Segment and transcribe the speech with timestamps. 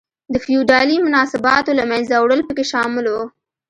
[0.33, 3.15] د فیوډالي مناسباتو له منځه وړل پکې شامل و.